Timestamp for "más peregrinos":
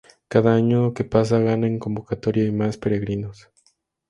2.51-3.51